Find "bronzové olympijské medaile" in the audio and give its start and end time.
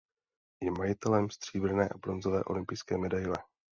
1.97-3.35